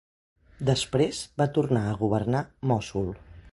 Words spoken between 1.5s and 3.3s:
tornar a governar Mossul.